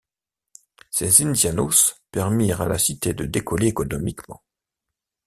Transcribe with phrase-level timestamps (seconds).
[0.89, 4.41] Ces indianos permirent à la cité de décoller économiquement.